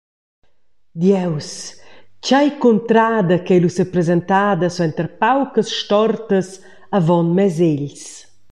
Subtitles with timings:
[1.01, 1.49] Dieus,
[2.21, 6.47] tgei cuntrada ch’ei lu sepresentada suenter paucas stortas
[6.97, 8.03] avon mes egls.